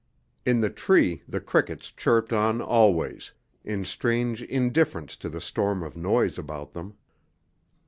In 0.47 0.61
the 0.61 0.71
tree 0.71 1.21
the 1.27 1.39
crickets 1.39 1.91
chirped 1.91 2.33
on 2.33 2.59
always, 2.59 3.33
in 3.63 3.85
strange 3.85 4.41
indifference 4.41 5.15
to 5.17 5.29
the 5.29 5.39
storm 5.39 5.83
of 5.83 5.95
noise 5.95 6.39
about 6.39 6.73
them. 6.73 6.95